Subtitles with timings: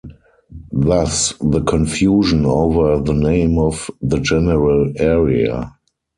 [0.71, 5.77] Thus the confusion over the name of the general area.